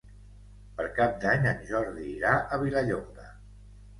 [0.77, 3.29] Per Cap d'Any en Jordi irà a Vilallonga.